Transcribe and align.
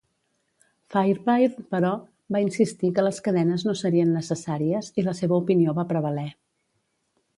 Fairbairn, 0.93 1.67
però, 1.73 1.91
va 2.35 2.41
insistir 2.45 2.91
que 2.95 3.05
les 3.09 3.19
cadenes 3.27 3.67
no 3.69 3.75
serien 3.83 4.17
necessàries 4.21 4.91
i 5.03 5.07
la 5.09 5.15
seva 5.21 5.39
opinió 5.45 5.77
va 5.83 5.87
prevaler. 5.93 6.27